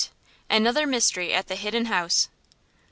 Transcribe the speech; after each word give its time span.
ANOTHER 0.49 0.87
MYSTERY 0.87 1.31
AT 1.31 1.47
THE 1.47 1.55
HIDDEN 1.55 1.85
HOUSE. 1.85 2.27